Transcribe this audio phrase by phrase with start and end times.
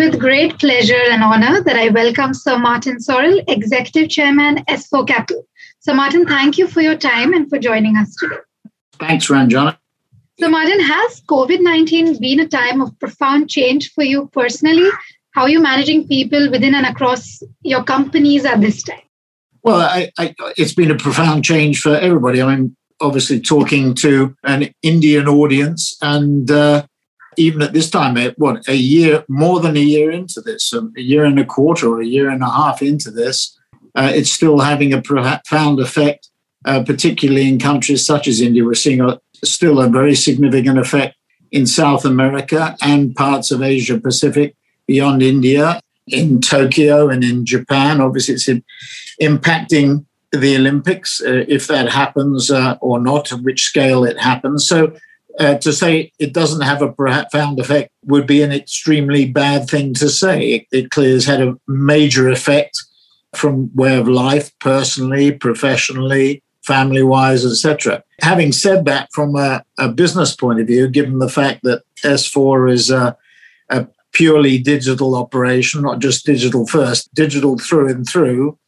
[0.00, 5.46] with great pleasure and honor that I welcome Sir Martin Sorrell, Executive Chairman, S4 Capital.
[5.80, 8.36] Sir Martin, thank you for your time and for joining us today.
[8.98, 9.76] Thanks, Ranjana.
[10.38, 14.88] So, Martin, has COVID 19 been a time of profound change for you personally?
[15.32, 19.02] How are you managing people within and across your companies at this time?
[19.62, 22.40] Well, I, I, it's been a profound change for everybody.
[22.40, 26.86] I mean, obviously talking to an Indian audience, and uh,
[27.36, 31.00] even at this time, what a year more than a year into this, um, a
[31.00, 33.58] year and a quarter or a year and a half into this,
[33.94, 36.28] uh, it's still having a profound effect,
[36.64, 38.64] uh, particularly in countries such as India.
[38.64, 41.16] We're seeing a, still a very significant effect
[41.50, 44.54] in South America and parts of Asia Pacific
[44.86, 45.80] beyond India,
[46.12, 48.00] in Tokyo and in Japan.
[48.00, 48.64] Obviously, it's in,
[49.20, 54.66] impacting the Olympics, uh, if that happens uh, or not, at which scale it happens.
[54.66, 54.94] So
[55.40, 59.94] uh, to say it doesn't have a profound effect would be an extremely bad thing
[59.94, 60.52] to say.
[60.52, 62.78] It, it clearly has had a major effect
[63.34, 68.02] from way of life, personally, professionally, family wise, etc.
[68.20, 72.70] Having said that, from a, a, business point of view, given the fact that S4
[72.70, 73.16] is a,
[73.70, 78.58] a purely digital operation, not just digital first, digital through and through,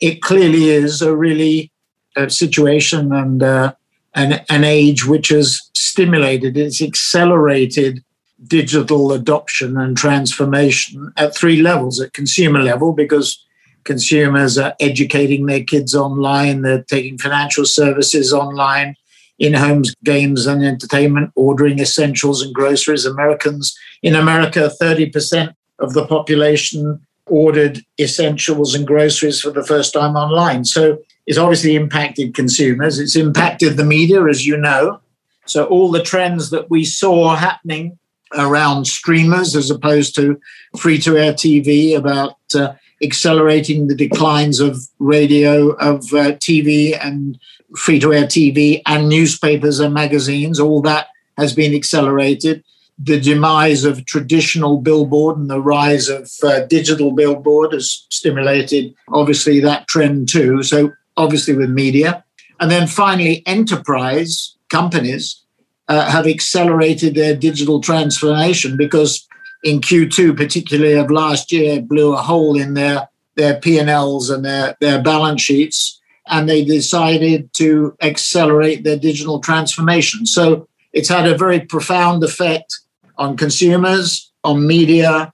[0.00, 1.70] it clearly is a really
[2.16, 3.74] a situation and uh,
[4.14, 8.04] an, an age which has stimulated, it's accelerated
[8.44, 13.44] digital adoption and transformation at three levels at consumer level, because
[13.84, 18.96] consumers are educating their kids online, they're taking financial services online,
[19.38, 23.04] in homes, games and entertainment, ordering essentials and groceries.
[23.04, 30.16] Americans in America, 30% of the population ordered essentials and groceries for the first time
[30.16, 30.64] online.
[30.64, 32.98] So it's obviously impacted consumers.
[32.98, 35.00] It's impacted the media, as you know.
[35.46, 37.98] So all the trends that we saw happening
[38.34, 40.40] around streamers as opposed to
[40.78, 42.72] free to air TV, about uh,
[43.02, 47.38] accelerating the declines of radio, of uh, TV, and
[47.76, 52.64] free to air TV, and newspapers and magazines, all that has been accelerated.
[52.98, 59.60] The demise of traditional billboard and the rise of uh, digital billboard has stimulated, obviously,
[59.60, 60.62] that trend too.
[60.62, 62.24] So obviously with media.
[62.60, 65.42] And then finally, enterprise companies
[65.88, 69.26] uh, have accelerated their digital transformation because
[69.64, 74.76] in Q2, particularly of last year, blew a hole in their, their P&Ls and their,
[74.80, 80.26] their balance sheets, and they decided to accelerate their digital transformation.
[80.26, 82.80] So it's had a very profound effect
[83.18, 85.32] on consumers, on media,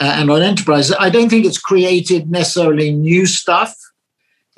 [0.00, 0.94] uh, and on enterprises.
[0.98, 3.76] I don't think it's created necessarily new stuff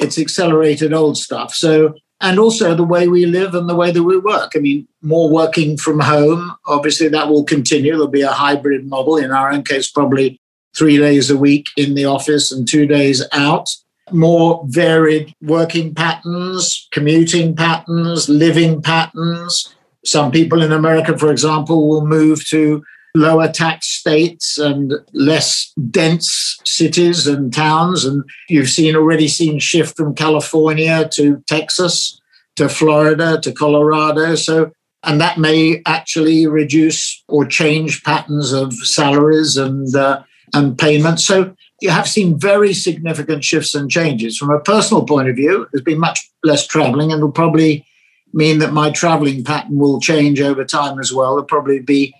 [0.00, 1.54] it's accelerated old stuff.
[1.54, 4.52] So, and also the way we live and the way that we work.
[4.54, 7.92] I mean, more working from home, obviously that will continue.
[7.92, 9.16] There'll be a hybrid model.
[9.16, 10.38] In our own case, probably
[10.76, 13.70] three days a week in the office and two days out.
[14.12, 19.74] More varied working patterns, commuting patterns, living patterns.
[20.04, 22.82] Some people in America, for example, will move to
[23.14, 28.04] lower tax states and less dense cities and towns.
[28.04, 32.20] And you've seen already seen shift from California to Texas
[32.56, 34.34] to Florida to Colorado.
[34.34, 34.72] So
[35.02, 40.22] and that may actually reduce or change patterns of salaries and uh,
[40.52, 41.24] and payments.
[41.24, 44.36] So you have seen very significant shifts and changes.
[44.36, 47.86] From a personal point of view, there's been much less traveling, and will probably
[48.32, 51.30] mean that my traveling pattern will change over time as well.
[51.30, 52.14] There'll probably be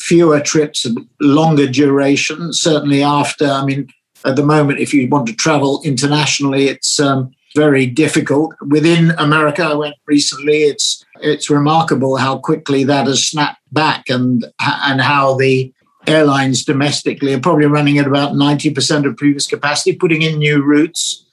[0.00, 2.52] fewer trips, and longer duration.
[2.52, 3.88] Certainly, after, I mean,
[4.24, 8.54] at the moment, if you want to travel internationally, it's um, very difficult.
[8.60, 10.64] Within America, I went recently.
[10.64, 15.72] It's it's remarkable how quickly that has snapped back, and and how the
[16.06, 20.62] airlines domestically are probably running at about ninety percent of previous capacity, putting in new
[20.62, 21.24] routes.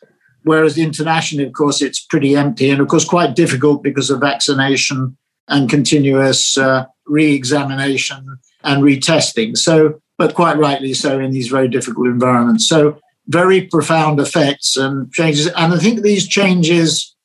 [0.45, 5.17] Whereas internationally, of course, it's pretty empty, and of course, quite difficult because of vaccination
[5.47, 9.57] and continuous uh, re-examination and retesting.
[9.57, 12.67] So, but quite rightly so in these very difficult environments.
[12.67, 15.47] So, very profound effects and changes.
[15.47, 17.15] And I think these changes,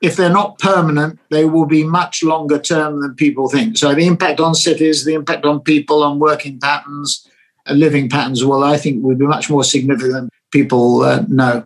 [0.00, 3.78] if they're not permanent, they will be much longer term than people think.
[3.78, 7.26] So, the impact on cities, the impact on people, on working patterns,
[7.66, 11.64] and living patterns, well, I think would be much more significant than people uh, know.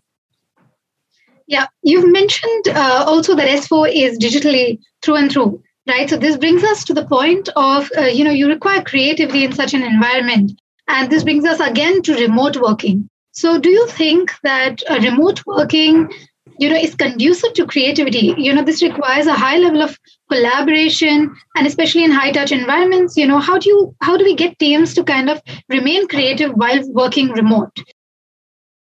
[1.46, 6.08] Yeah, you've mentioned uh, also that S4 is digitally through and through right?
[6.08, 9.52] So this brings us to the point of, uh, you know, you require creativity in
[9.52, 10.52] such an environment.
[10.86, 13.08] And this brings us again to remote working.
[13.32, 16.10] So do you think that uh, remote working
[16.58, 19.98] you know is conducive to creativity you know this requires a high level of
[20.30, 24.34] collaboration and especially in high touch environments you know how do you how do we
[24.34, 27.80] get teams to kind of remain creative while working remote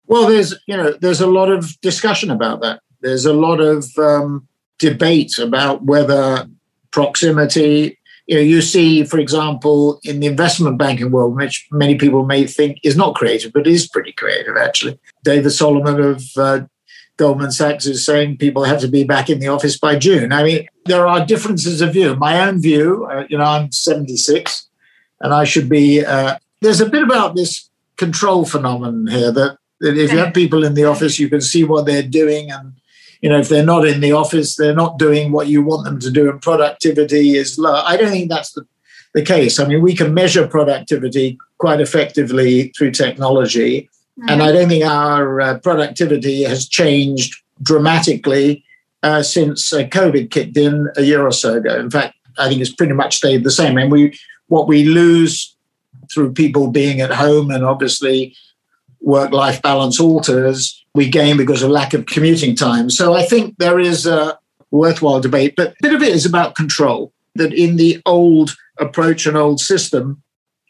[0.07, 3.85] well there's you know there's a lot of discussion about that there's a lot of
[3.97, 4.47] um,
[4.79, 6.47] debate about whether
[6.95, 7.97] proximity
[8.27, 12.47] you know, you see, for example, in the investment banking world, which many people may
[12.47, 15.00] think is not creative, but is pretty creative actually.
[15.24, 16.62] David Solomon of uh,
[17.18, 20.33] Goldman Sachs is saying people have to be back in the office by June.
[20.33, 22.15] I mean, there are differences of view.
[22.15, 24.68] My own view, uh, you know, I'm 76
[25.21, 26.03] and I should be.
[26.03, 30.63] Uh, there's a bit about this control phenomenon here that, that if you have people
[30.63, 32.50] in the office, you can see what they're doing.
[32.51, 32.74] And,
[33.25, 36.00] you know, if they're not in the office, they're not doing what you want them
[36.00, 37.74] to do, and productivity is low.
[37.74, 38.66] I don't think that's the,
[39.16, 39.60] the case.
[39.60, 43.89] I mean, we can measure productivity quite effectively through technology
[44.27, 48.63] and I don't think our uh, productivity has changed dramatically
[49.04, 51.77] uh, since uh, COVID kicked in a year or so ago.
[51.77, 53.77] In fact, I think it's pretty much stayed the same.
[53.77, 54.18] And we,
[54.48, 55.56] what we lose
[56.13, 58.36] through people being at home and obviously
[59.05, 62.89] work-life balance alters, we gain because of lack of commuting time.
[62.89, 64.37] So I think there is a
[64.71, 67.13] worthwhile debate, but a bit of it is about control.
[67.35, 70.21] That in the old approach and old system,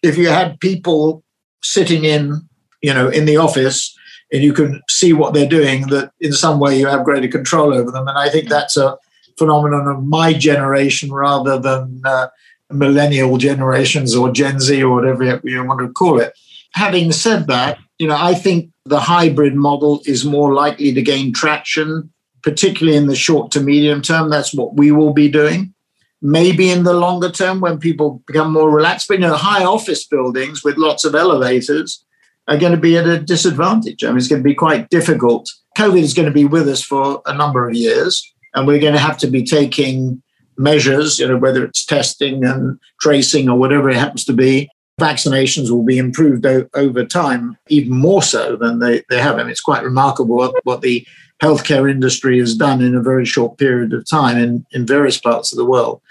[0.03, 1.23] if you had people
[1.63, 2.47] sitting in
[2.85, 3.97] you know, in the office
[4.31, 7.73] and you can see what they're doing, that in some way you have greater control
[7.73, 8.07] over them.
[8.07, 8.97] And I think that's a
[9.39, 12.27] phenomenon of my generation rather than uh,
[12.69, 16.33] millennial generations or Gen Z or whatever you want to call it.
[16.73, 21.33] Having said that, you know, I think the hybrid model is more likely to gain
[21.33, 22.12] traction,
[22.44, 24.30] particularly in the short to medium term.
[24.30, 25.74] That's what we will be doing.
[26.21, 30.06] Maybe in the longer term when people become more relaxed, but you know, high office
[30.06, 32.03] buildings with lots of elevators,
[32.47, 34.03] are going to be at a disadvantage.
[34.03, 35.50] I mean, it's going to be quite difficult.
[35.77, 38.94] COVID is going to be with us for a number of years, and we're going
[38.94, 40.21] to have to be taking
[40.57, 44.69] measures, you know, whether it's testing and tracing or whatever it happens to be.
[45.00, 49.36] Vaccinations will be improved o- over time, even more so than they, they have.
[49.36, 51.06] I mean, it's quite remarkable what, what the
[51.42, 55.51] healthcare industry has done in a very short period of time in, in various parts
[55.51, 56.01] of the world.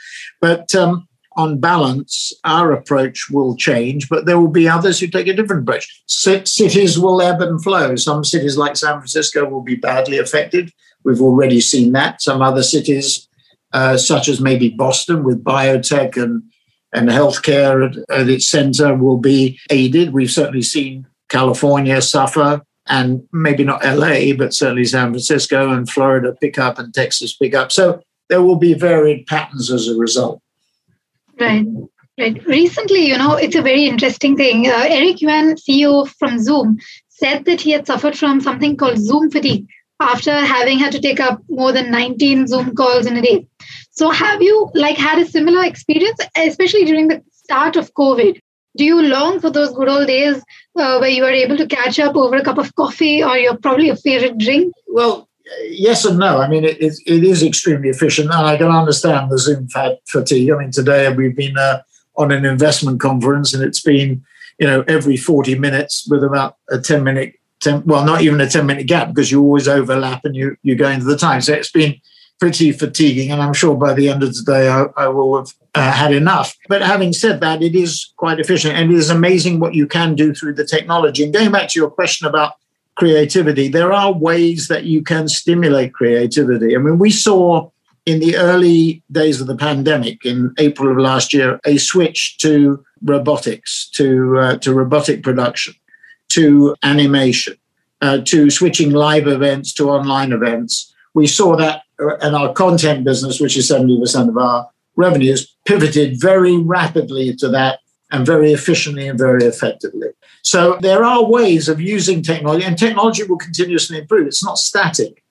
[0.40, 5.26] But um, on balance, our approach will change, but there will be others who take
[5.28, 6.02] a different approach.
[6.06, 7.96] cities will ebb and flow.
[7.96, 10.70] Some cities, like San Francisco, will be badly affected.
[11.04, 12.22] We've already seen that.
[12.22, 13.28] Some other cities,
[13.72, 16.42] uh, such as maybe Boston, with biotech and
[16.94, 20.12] and healthcare at, at its center, will be aided.
[20.12, 26.35] We've certainly seen California suffer, and maybe not LA, but certainly San Francisco and Florida
[26.41, 27.73] pick up, and Texas pick up.
[27.73, 30.41] So there will be varied patterns as a result.
[31.38, 31.67] Right.
[32.17, 32.46] Right.
[32.46, 34.69] Recently, you know, it's a very interesting thing.
[34.69, 39.32] Uh, Eric Yuan, CEO from Zoom, said that he had suffered from something called Zoom
[39.32, 39.67] fatigue
[40.00, 43.46] after having had to take up more than 19 Zoom calls in a day.
[43.94, 48.41] So, have you like had a similar experience, especially during the start of COVID?
[48.76, 50.43] Do you long for those good old days
[50.76, 53.56] uh, where you are able to catch up over a cup of coffee or your
[53.56, 54.75] probably a favorite drink?
[54.88, 55.29] Well,
[55.69, 56.38] yes and no.
[56.38, 59.69] I mean, it, it, it is extremely efficient, and I can understand the Zoom
[60.06, 60.50] fatigue.
[60.50, 61.82] I mean, today we've been uh,
[62.17, 64.25] on an investment conference, and it's been
[64.58, 68.48] you know every forty minutes with about a ten minute, 10, well, not even a
[68.51, 71.41] ten minute gap because you always overlap and you you go into the time.
[71.41, 72.01] So it's been
[72.41, 75.53] pretty fatiguing, and I'm sure by the end of the day I, I will have
[75.74, 76.55] uh, had enough.
[76.69, 80.14] But having said that, it is quite efficient, and it is amazing what you can
[80.14, 81.24] do through the technology.
[81.24, 82.53] And going back to your question about
[82.96, 86.76] creativity, there are ways that you can stimulate creativity.
[86.76, 87.70] I mean, we saw
[88.06, 92.84] in the early days of the pandemic in April of last year a switch to
[93.03, 95.74] robotics, to, uh, to robotic production,
[96.29, 97.56] to animation,
[98.03, 100.94] uh, to switching live events to online events.
[101.14, 106.56] We saw that in our content business, which is 70% of our revenues, pivoted very
[106.56, 110.08] rapidly to that and very efficiently and very effectively.
[110.43, 114.27] So there are ways of using technology, and technology will continuously improve.
[114.27, 115.22] It's not static.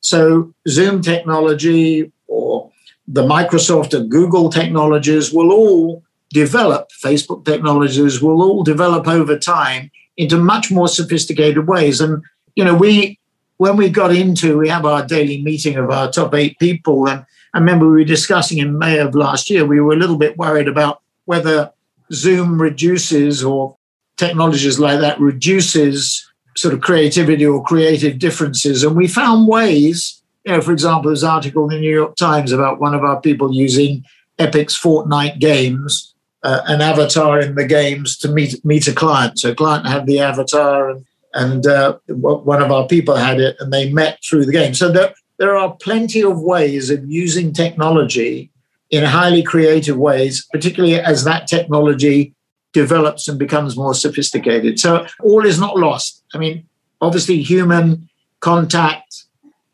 [0.00, 2.70] So Zoom technology or
[3.06, 9.90] the Microsoft or Google technologies will all develop, Facebook technologies will all develop over time
[10.16, 12.00] into much more sophisticated ways.
[12.00, 12.22] And,
[12.54, 13.18] you know, we,
[13.60, 17.06] when we got into, we have our daily meeting of our top eight people.
[17.06, 20.16] And I remember we were discussing in May of last year, we were a little
[20.16, 21.70] bit worried about whether
[22.10, 23.76] Zoom reduces or
[24.16, 26.26] technologies like that reduces
[26.56, 28.82] sort of creativity or creative differences.
[28.82, 32.52] And we found ways, you know, for example, an article in the New York Times
[32.52, 34.06] about one of our people using
[34.38, 36.14] Epic's Fortnite games,
[36.44, 39.38] uh, an avatar in the games to meet meet a client.
[39.38, 43.56] So a client had the avatar and and uh, one of our people had it,
[43.60, 44.74] and they met through the game.
[44.74, 48.50] So there, there are plenty of ways of using technology
[48.90, 52.34] in highly creative ways, particularly as that technology
[52.72, 54.78] develops and becomes more sophisticated.
[54.78, 56.22] So all is not lost.
[56.34, 56.66] I mean,
[57.00, 58.08] obviously, human
[58.40, 59.24] contact,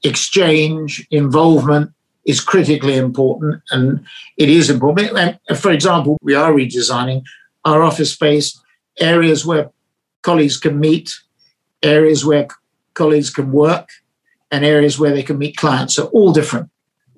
[0.03, 1.93] exchange, involvement
[2.27, 4.05] is critically important, and
[4.37, 5.39] it is important.
[5.57, 7.23] For example, we are redesigning
[7.65, 8.61] our office space,
[8.99, 9.71] areas where
[10.23, 11.13] colleagues can meet,
[11.83, 12.49] areas where
[12.95, 13.89] colleagues can work,
[14.51, 15.99] and areas where they can meet clients.
[15.99, 16.71] are all different.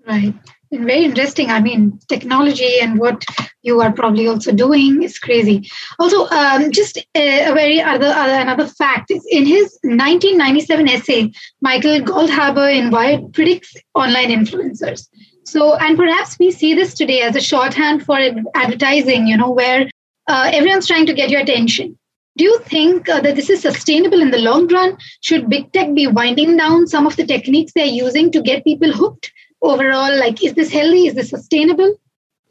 [0.06, 0.34] Right.
[0.70, 1.50] And very interesting.
[1.50, 3.24] I mean, technology and what
[3.62, 5.68] you are probably also doing is crazy.
[5.98, 12.00] Also, um, just a, very other, other, another fact is in his 1997 essay, Michael
[12.00, 15.08] Goldhaber in Wired predicts online influencers.
[15.44, 18.18] So, and perhaps we see this today as a shorthand for
[18.54, 19.26] advertising.
[19.26, 19.88] You know, where
[20.26, 21.98] uh, everyone's trying to get your attention.
[22.38, 24.96] Do you think uh, that this is sustainable in the long run?
[25.22, 28.92] Should big tech be winding down some of the techniques they're using to get people
[28.92, 29.32] hooked?
[29.60, 31.08] Overall, like, is this healthy?
[31.08, 31.96] Is this sustainable?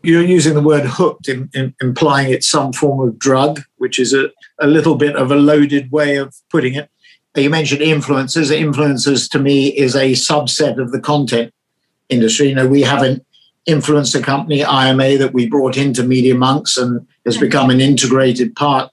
[0.03, 4.13] You're using the word hooked, in, in, implying it's some form of drug, which is
[4.13, 4.29] a,
[4.59, 6.89] a little bit of a loaded way of putting it.
[7.37, 8.51] You mentioned influencers.
[8.51, 11.53] Influencers, to me, is a subset of the content
[12.09, 12.49] industry.
[12.49, 13.25] You know, we have an
[13.69, 18.91] influencer company, IMA, that we brought into Media Monks and has become an integrated part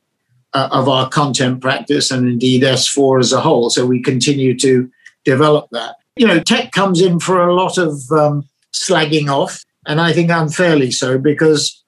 [0.54, 3.70] uh, of our content practice and indeed S4 as a whole.
[3.70, 4.90] So we continue to
[5.24, 5.96] develop that.
[6.16, 10.30] You know, tech comes in for a lot of um, slagging off, and I think
[10.30, 11.82] unfairly so because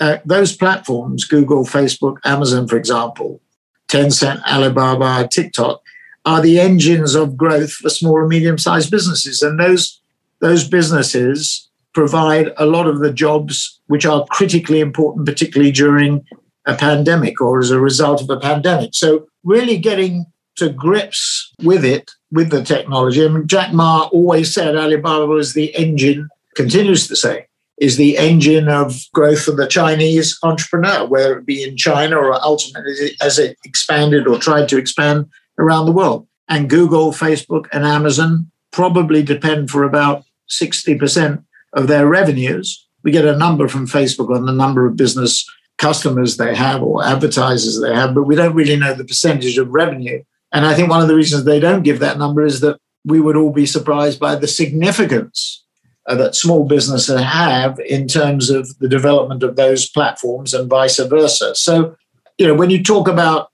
[0.00, 3.40] uh, those platforms, Google, Facebook, Amazon, for example,
[3.88, 5.82] Tencent, Alibaba, TikTok,
[6.24, 9.42] are the engines of growth for small and medium sized businesses.
[9.42, 10.00] And those,
[10.40, 16.24] those businesses provide a lot of the jobs which are critically important, particularly during
[16.66, 18.90] a pandemic or as a result of a pandemic.
[18.94, 20.26] So, really getting
[20.56, 23.24] to grips with it, with the technology.
[23.24, 27.46] I mean, Jack Ma always said Alibaba was the engine, continues to say,
[27.78, 32.34] is the engine of growth for the Chinese entrepreneur, whether it be in China or
[32.44, 35.26] ultimately as it expanded or tried to expand
[35.58, 36.26] around the world.
[36.48, 42.86] And Google, Facebook, and Amazon probably depend for about 60% of their revenues.
[43.02, 45.48] We get a number from Facebook on the number of business
[45.80, 49.70] customers they have or advertisers they have, but we don't really know the percentage of
[49.70, 50.22] revenue.
[50.52, 53.18] And I think one of the reasons they don't give that number is that we
[53.18, 55.64] would all be surprised by the significance
[56.06, 60.98] uh, that small businesses have in terms of the development of those platforms and vice
[60.98, 61.54] versa.
[61.54, 61.96] So,
[62.36, 63.50] you know, when you talk about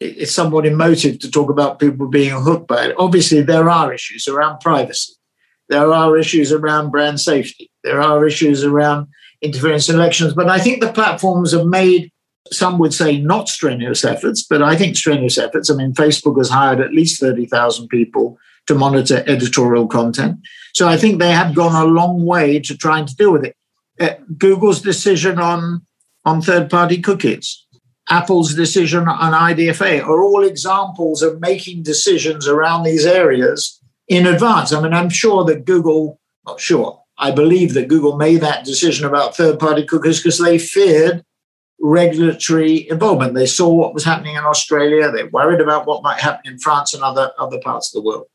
[0.00, 2.96] it's somewhat emotive to talk about people being hooked by it.
[2.98, 5.14] Obviously, there are issues around privacy.
[5.68, 7.70] There are issues around brand safety.
[7.84, 9.08] There are issues around
[9.44, 10.34] interference in elections.
[10.34, 12.10] But I think the platforms have made,
[12.50, 15.70] some would say, not strenuous efforts, but I think strenuous efforts.
[15.70, 20.38] I mean, Facebook has hired at least 30,000 people to monitor editorial content.
[20.74, 23.56] So I think they have gone a long way to trying to deal with it.
[24.00, 25.82] Uh, Google's decision on,
[26.24, 27.64] on third party cookies,
[28.10, 34.72] Apple's decision on IDFA are all examples of making decisions around these areas in advance.
[34.72, 39.06] I mean, I'm sure that Google, not sure, I believe that Google made that decision
[39.06, 41.24] about third party cookies because they feared
[41.80, 43.34] regulatory involvement.
[43.34, 45.10] They saw what was happening in Australia.
[45.10, 48.26] They worried about what might happen in France and other, other parts of the world.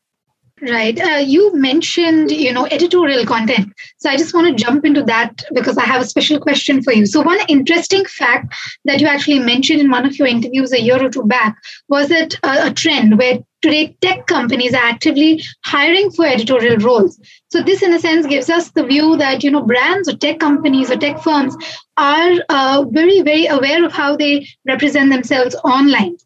[0.62, 1.00] Right.
[1.00, 3.72] Uh, you mentioned, you know, editorial content.
[3.98, 6.92] So I just want to jump into that because I have a special question for
[6.92, 7.06] you.
[7.06, 11.02] So one interesting fact that you actually mentioned in one of your interviews a year
[11.02, 11.56] or two back
[11.88, 17.20] was that uh, a trend where today tech companies are actively hiring for editorial roles.
[17.50, 20.40] So this, in a sense, gives us the view that you know brands or tech
[20.40, 21.56] companies or tech firms
[21.98, 26.18] are uh, very, very aware of how they represent themselves online.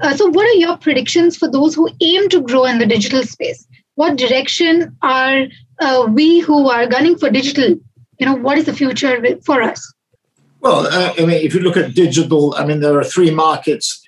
[0.00, 3.22] Uh, so, what are your predictions for those who aim to grow in the digital
[3.22, 3.66] space?
[3.94, 5.46] what direction are
[5.80, 7.70] uh, we who are gunning for digital
[8.18, 9.92] you know what is the future for us
[10.60, 14.02] well uh, i mean if you look at digital i mean there are three markets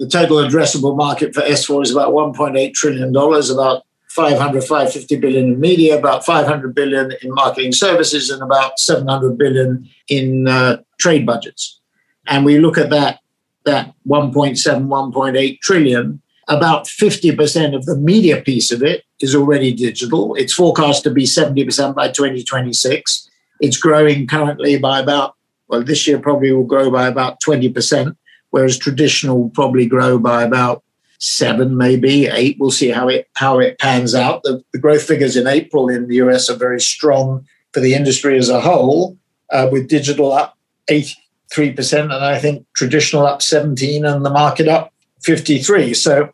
[0.00, 3.82] the total addressable market for s4 is about 1.8 trillion dollars about
[4.14, 9.88] 500 550 billion in media about 500 billion in marketing services and about 700 billion
[10.08, 11.80] in uh, trade budgets
[12.26, 13.20] and we look at that
[13.64, 20.34] that 1.7 1.8 trillion about 50% of the media piece of it is already digital.
[20.34, 23.30] It's forecast to be 70% by 2026.
[23.60, 25.36] It's growing currently by about,
[25.68, 28.16] well, this year probably will grow by about 20%,
[28.50, 30.83] whereas traditional will probably grow by about
[31.24, 32.56] seven, maybe eight.
[32.58, 34.42] We'll see how it how it pans out.
[34.42, 38.38] The, the growth figures in April in the US are very strong for the industry
[38.38, 39.16] as a whole,
[39.50, 40.56] uh, with digital up
[40.88, 45.94] 83%, and I think traditional up 17 and the market up 53.
[45.94, 46.32] So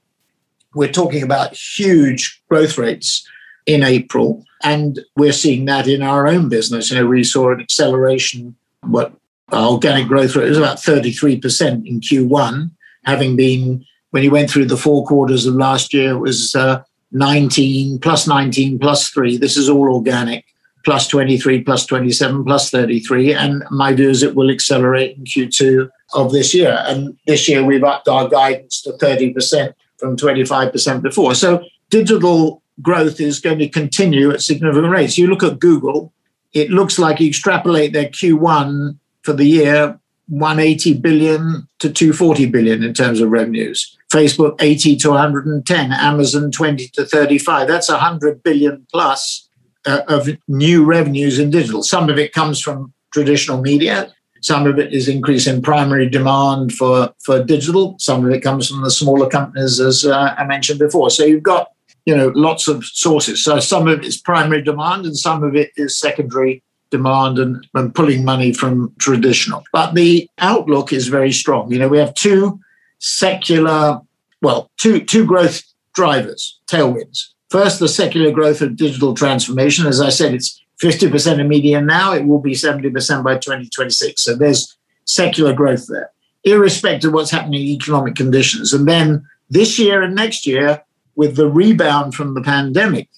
[0.75, 3.27] we're talking about huge growth rates
[3.67, 4.45] in April.
[4.63, 6.91] And we're seeing that in our own business.
[6.91, 9.13] You know, we saw an acceleration, what
[9.53, 12.71] organic growth rate was about 33% in Q1,
[13.05, 16.83] having been, when you went through the four quarters of last year, it was uh,
[17.13, 19.37] 19, plus 19, plus 3.
[19.39, 20.45] This is all organic,
[20.85, 23.35] plus 23, plus 27, plus 33.
[23.35, 26.79] And my view is it will accelerate in Q2 of this year.
[26.87, 31.35] And this year we've upped our guidance to 30% from 25% before.
[31.35, 35.19] So digital growth is going to continue at significant rates.
[35.19, 36.13] You look at Google,
[36.53, 42.83] it looks like you extrapolate their Q1 for the year 180 billion to 240 billion
[42.83, 43.97] in terms of revenues.
[44.11, 47.69] Facebook 80 to 110, Amazon 20 to 35.
[47.69, 49.49] That's 100 billion plus
[49.87, 51.83] uh, of new revenues in digital.
[51.83, 54.13] Some of it comes from traditional media,
[54.43, 57.97] some of it is increase in primary demand for, for digital.
[57.99, 61.11] Some of it comes from the smaller companies, as uh, I mentioned before.
[61.11, 61.73] So you've got
[62.07, 63.45] you know lots of sources.
[63.45, 67.65] So some of it is primary demand, and some of it is secondary demand and,
[67.75, 69.63] and pulling money from traditional.
[69.73, 71.71] But the outlook is very strong.
[71.71, 72.59] You know, we have two
[73.01, 74.01] secular,
[74.41, 75.63] well, two two growth
[75.95, 77.31] drivers, tailwinds.
[77.51, 79.87] First, the secular growth of digital transformation.
[79.87, 84.23] As I said, it's 50% of media now, it will be 70% by 2026.
[84.23, 86.11] So there's secular growth there,
[86.45, 88.73] irrespective of what's happening in economic conditions.
[88.73, 90.83] And then this year and next year,
[91.17, 93.09] with the rebound from the pandemic,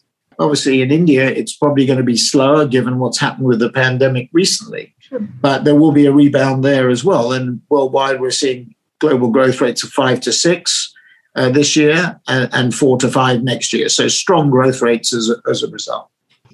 [0.41, 4.29] obviously in India, it's probably going to be slower given what's happened with the pandemic
[4.33, 4.95] recently.
[4.99, 5.21] Sure.
[5.21, 7.33] But there will be a rebound there as well.
[7.33, 10.95] And worldwide, we're seeing global growth rates of five to six
[11.35, 13.89] uh, this year and, and, four to five next year.
[13.89, 16.09] So strong growth rates as a, as a result.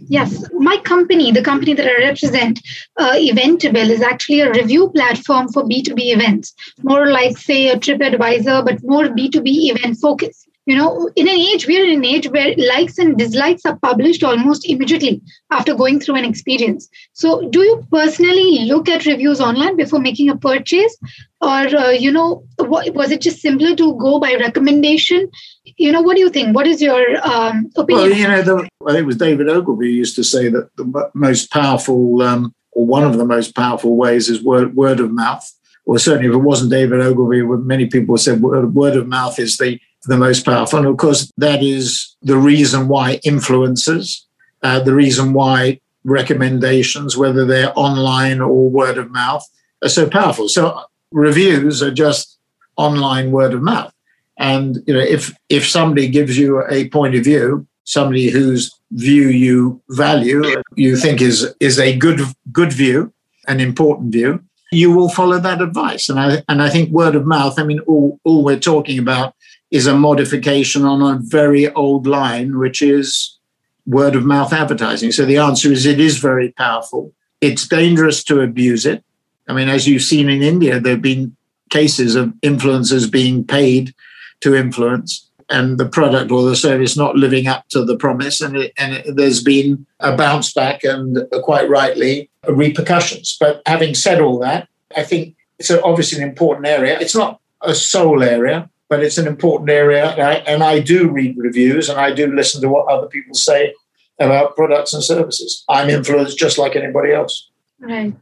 [0.08, 2.60] Yes, my company, the company that I represent,
[2.96, 8.64] uh, Eventible, is actually a review platform for B2B events, more like, say, a TripAdvisor,
[8.64, 12.54] but more B2B event focused you know in an age we're in an age where
[12.70, 16.88] likes and dislikes are published almost immediately after going through an experience.
[17.14, 20.96] So do you personally look at reviews online before making a purchase?
[21.40, 25.30] Or uh, you know was it just simpler to go by recommendation?
[25.76, 26.54] You know what do you think?
[26.54, 28.10] What is your um, opinion?
[28.10, 31.10] Well you know the, i think it was david ogilvy used to say that the
[31.14, 35.44] most powerful um, or one of the most powerful ways is word, word of mouth.
[35.84, 37.42] Or certainly if it wasn't david ogilvy
[37.74, 40.78] many people said word, word of mouth is the the most powerful.
[40.78, 44.22] And of course, that is the reason why influencers,
[44.62, 49.44] uh, the reason why recommendations, whether they're online or word of mouth,
[49.82, 50.48] are so powerful.
[50.48, 52.38] So reviews are just
[52.76, 53.92] online word of mouth.
[54.38, 59.28] And you know, if if somebody gives you a point of view, somebody whose view
[59.28, 62.20] you value, you think is is a good
[62.52, 63.12] good view,
[63.48, 66.08] an important view, you will follow that advice.
[66.08, 67.58] And I and I think word of mouth.
[67.58, 69.34] I mean, all all we're talking about
[69.70, 73.38] is a modification on a very old line, which is
[73.86, 75.12] word of mouth advertising.
[75.12, 77.12] So the answer is it is very powerful.
[77.40, 79.04] It's dangerous to abuse it.
[79.48, 81.36] I mean, as you've seen in India, there have been
[81.70, 83.94] cases of influencers being paid
[84.40, 88.40] to influence and the product or the service not living up to the promise.
[88.40, 93.36] And, it, and it, there's been a bounce back and quite rightly repercussions.
[93.40, 96.98] But having said all that, I think it's obviously an important area.
[97.00, 100.10] It's not a sole area but it's an important area.
[100.10, 103.34] And I, and I do read reviews and I do listen to what other people
[103.34, 103.74] say
[104.18, 105.64] about products and services.
[105.68, 107.50] I'm influenced just like anybody else.
[107.80, 108.14] Right.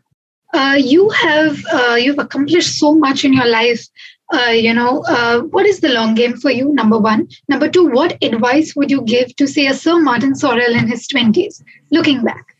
[0.53, 3.87] Uh, you have uh, you've accomplished so much in your life.
[4.33, 6.73] Uh, you know, uh, what is the long game for you?
[6.75, 7.29] Number one.
[7.49, 11.07] Number two, what advice would you give to say a Sir Martin Sorrell in his
[11.07, 12.57] twenties, looking back?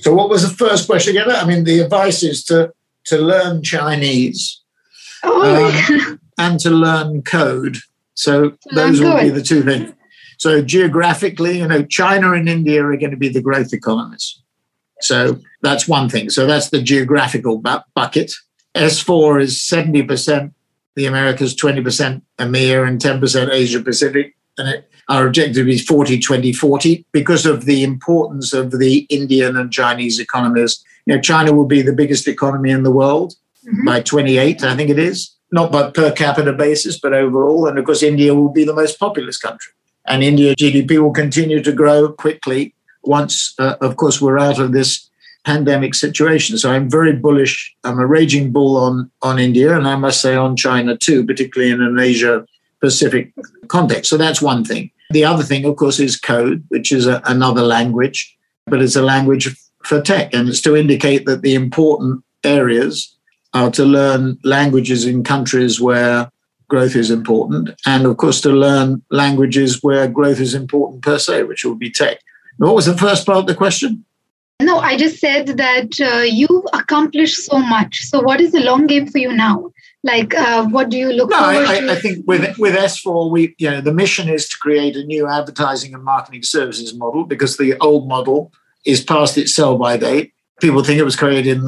[0.00, 1.30] So, what was the first question again?
[1.30, 2.72] I mean, the advice is to
[3.04, 4.60] to learn Chinese.
[5.22, 7.78] Oh, um, and to learn code.
[8.14, 9.92] So to those will be the two things.
[10.38, 14.40] So geographically, you know, China and India are going to be the growth economies.
[15.00, 16.30] So that's one thing.
[16.30, 18.32] So that's the geographical bu- bucket.
[18.74, 20.52] S4 is 70%
[20.94, 24.34] the Americas, 20% EMEA, and 10% Asia Pacific.
[24.58, 29.56] And it, our objective is 40, 20, 40 because of the importance of the Indian
[29.56, 30.84] and Chinese economies.
[31.06, 33.34] You know, China will be the biggest economy in the world
[33.66, 33.84] mm-hmm.
[33.86, 37.66] by 28, I think it is not by per capita basis, but overall.
[37.66, 39.72] And of course, India will be the most populous country.
[40.06, 44.72] And India GDP will continue to grow quickly once, uh, of course, we're out of
[44.72, 45.08] this
[45.44, 46.56] pandemic situation.
[46.56, 47.74] So I'm very bullish.
[47.84, 51.72] I'm a raging bull on, on India, and I must say on China too, particularly
[51.72, 52.46] in an Asia
[52.80, 53.32] Pacific
[53.68, 54.10] context.
[54.10, 54.90] So that's one thing.
[55.10, 58.36] The other thing, of course, is code, which is a, another language,
[58.66, 60.32] but it's a language for tech.
[60.32, 63.14] And it's to indicate that the important areas
[63.54, 66.30] are to learn languages in countries where
[66.68, 71.42] growth is important, and of course to learn languages where growth is important per se,
[71.42, 72.18] which will be tech.
[72.56, 74.04] What was the first part of the question?
[74.62, 78.00] No, I just said that uh, you've accomplished so much.
[78.02, 79.70] So, what is the long game for you now?
[80.04, 81.92] Like, uh, what do you look no, forward I, to?
[81.92, 85.28] I think with with S4, we you know the mission is to create a new
[85.28, 88.52] advertising and marketing services model because the old model
[88.84, 90.32] is past its sell by date.
[90.60, 91.64] People think it was created in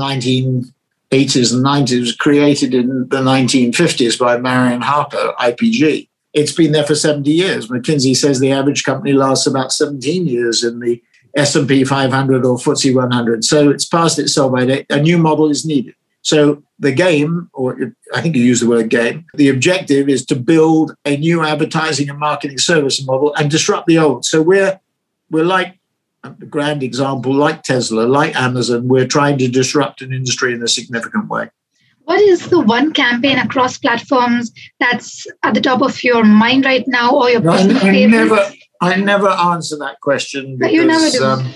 [1.15, 2.01] 1980s and 90s.
[2.01, 6.09] Was created in the 1950s by Marion Harper, IPG.
[6.33, 7.69] It's been there for 70 years.
[7.69, 11.03] McKinsey says the average company lasts about 17 years in the
[11.37, 13.45] S&P 500 or FTSE 100.
[13.45, 14.87] So it's past its sell by date.
[14.91, 15.95] A new model is needed.
[16.23, 20.37] So the game, or I think you use the word game, the objective is to
[20.37, 24.25] build a new advertising and marketing service model and disrupt the old.
[24.25, 24.81] So we're
[25.31, 25.79] we're like
[26.25, 28.89] a grand example, like Tesla, like Amazon.
[28.89, 31.51] We're trying to disrupt an industry in a significant way.
[32.05, 36.85] what is the one campaign across platforms that's at the top of your mind right
[36.87, 38.11] now or your No, I, personal I favorite?
[38.11, 41.25] never, I never answer that question But you never do.
[41.25, 41.55] um,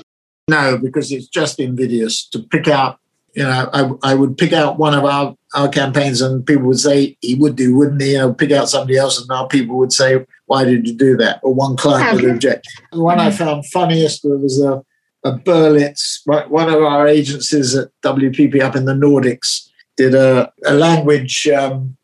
[0.49, 2.99] no, because it's just invidious to pick out.
[3.35, 6.81] You know, I, I would pick out one of our, our campaigns, and people would
[6.81, 8.13] say he would do, wouldn't he?
[8.13, 11.17] You know, pick out somebody else, and now people would say, "Why did you do
[11.19, 12.67] that?" Or one client would object.
[12.93, 14.83] The one I found funniest was a,
[15.25, 20.75] a Berlitz, one of our agencies at WPP up in the Nordics, did a, a
[20.75, 21.97] language um,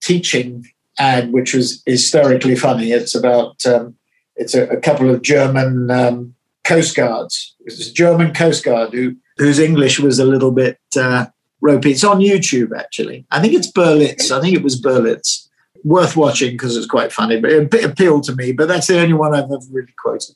[0.00, 0.66] teaching
[0.98, 2.92] ad, which was hysterically funny.
[2.92, 3.96] It's about um,
[4.36, 7.54] it's a, a couple of German um, coast guards.
[7.60, 11.26] It's a German coast guard who whose English was a little bit uh,
[11.60, 11.92] ropey.
[11.92, 13.26] It's on YouTube actually.
[13.30, 14.30] I think it's Berlitz.
[14.30, 15.47] I think it was Berlitz.
[15.94, 18.52] Worth watching because it's quite funny, but it appealed to me.
[18.52, 20.34] But that's the only one I've ever really quoted.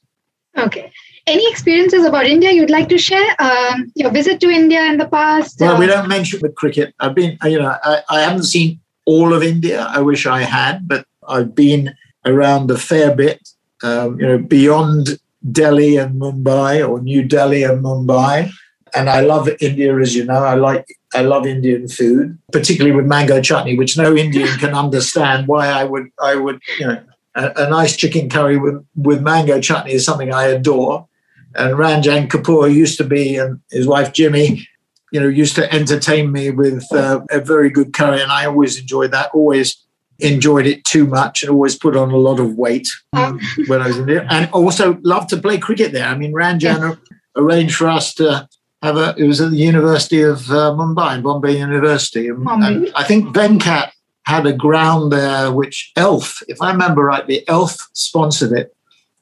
[0.56, 0.86] Okay.
[1.26, 3.30] Any experiences about India you'd like to share?
[3.38, 5.60] Um, your visit to India in the past?
[5.60, 6.94] Well, uh, we don't mention the cricket.
[7.00, 9.86] I've been, you know, I, I haven't seen all of India.
[9.96, 13.40] I wish I had, but I've been around a fair bit.
[13.82, 15.18] Um, you know, beyond
[15.50, 18.50] Delhi and Mumbai, or New Delhi and Mumbai,
[18.94, 20.42] and I love India, as you know.
[20.52, 25.46] I like, I love Indian food, particularly with mango chutney, which no Indian can understand.
[25.46, 27.02] Why I would, I would, you know,
[27.34, 31.08] a, a nice chicken curry with with mango chutney is something I adore.
[31.54, 34.66] And Ranjan Kapur used to be, and his wife Jimmy,
[35.12, 38.78] you know, used to entertain me with uh, a very good curry, and I always
[38.78, 39.30] enjoyed that.
[39.34, 39.76] Always
[40.18, 43.88] enjoyed it too much, and always put on a lot of weight Um, when I
[43.88, 44.26] was in there.
[44.30, 46.06] And also loved to play cricket there.
[46.06, 46.98] I mean, Ranjan
[47.36, 48.48] arranged for us to
[48.82, 49.14] have a.
[49.16, 53.92] It was at the University of uh, Mumbai, Bombay University, and, and I think Venkat
[54.24, 58.74] had a ground there, which Elf, if I remember rightly, Elf sponsored it,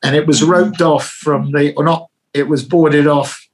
[0.02, 3.48] and it was roped off from the, or not, it was boarded off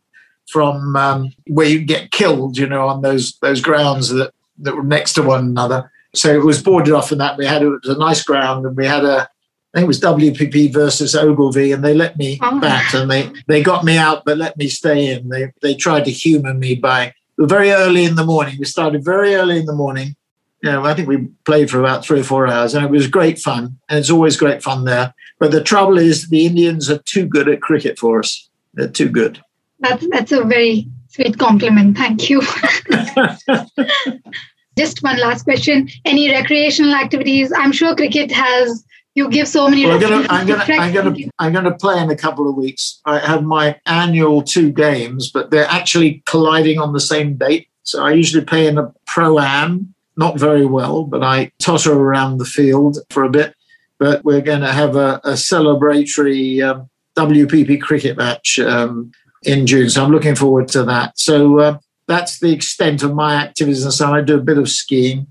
[0.48, 4.82] from um, where you get killed, you know, on those those grounds that, that were
[4.82, 5.90] next to one another.
[6.14, 7.36] So it was boarded off from that.
[7.36, 9.28] We had it was a nice ground, and we had a,
[9.76, 12.58] I think it was WPP versus Ogilvy, and they let me Oh.
[12.58, 15.28] bat, and they they got me out, but let me stay in.
[15.28, 18.56] They they tried to humour me by very early in the morning.
[18.58, 20.16] We started very early in the morning.
[20.62, 23.06] You know, I think we played for about three or four hours, and it was
[23.06, 23.76] great fun.
[23.90, 25.12] And it's always great fun there.
[25.38, 28.48] But the trouble is, the Indians are too good at cricket for us.
[28.72, 29.42] They're too good.
[29.80, 31.98] That's that's a very sweet compliment.
[31.98, 32.40] Thank you.
[34.78, 35.90] Just one last question.
[36.06, 37.52] Any recreational activities?
[37.54, 38.82] I'm sure cricket has.
[39.16, 39.84] You give so many.
[39.84, 40.64] Gonna, I'm gonna.
[40.68, 43.00] I'm gonna, I'm gonna play in a couple of weeks.
[43.06, 47.68] I have my annual two games, but they're actually colliding on the same date.
[47.82, 52.36] So I usually play in a pro am, not very well, but I totter around
[52.36, 53.54] the field for a bit.
[53.98, 59.12] But we're going to have a, a celebratory um, WPP cricket match um,
[59.44, 61.18] in June, so I'm looking forward to that.
[61.18, 64.68] So uh, that's the extent of my activities, and so I do a bit of
[64.68, 65.28] skiing.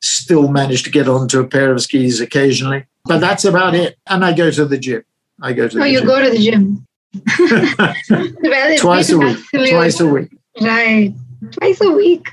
[0.00, 3.96] Still manage to get onto a pair of skis occasionally, but that's about it.
[4.06, 5.02] And I go to the gym.
[5.40, 6.86] I go to Oh, the you gym go to the gym.
[8.42, 9.38] well, twice a week.
[9.52, 10.28] Twice a week.
[10.60, 11.12] Right.
[11.52, 12.28] Twice a week.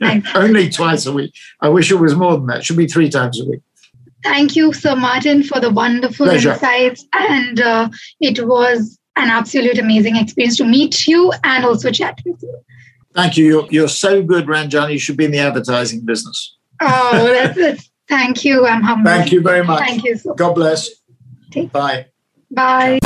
[0.00, 0.24] Nice.
[0.34, 1.32] Only twice a week.
[1.60, 2.58] I wish it was more than that.
[2.58, 3.60] It should be three times a week.
[4.22, 6.52] Thank you, Sir Martin, for the wonderful Pleasure.
[6.52, 7.04] insights.
[7.12, 7.88] And uh,
[8.20, 12.58] it was an absolute amazing experience to meet you and also chat with you.
[13.14, 13.44] Thank you.
[13.46, 14.92] You're, you're so good, Ranjan.
[14.92, 16.56] You should be in the advertising business.
[16.80, 18.66] Oh, that's, that's thank you.
[18.66, 19.14] I'm humbled.
[19.14, 19.80] Thank you very much.
[19.80, 20.90] Thank you so God bless.
[21.72, 22.06] Bye.
[22.50, 22.98] Bye.